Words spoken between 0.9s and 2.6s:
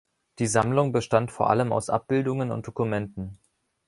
bestand vor allem aus Abbildungen